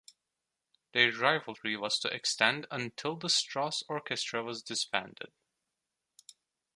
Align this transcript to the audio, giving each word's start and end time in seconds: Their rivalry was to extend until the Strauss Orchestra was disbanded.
Their 0.93 1.11
rivalry 1.11 1.77
was 1.77 1.99
to 1.99 2.07
extend 2.11 2.65
until 2.71 3.15
the 3.17 3.29
Strauss 3.29 3.83
Orchestra 3.87 4.43
was 4.43 4.63
disbanded. 4.63 5.31